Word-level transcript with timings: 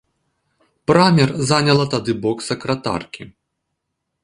Прамер 0.91 1.29
заняла 1.51 1.85
тады 1.93 2.17
бок 2.25 2.37
сакратаркі. 2.49 3.31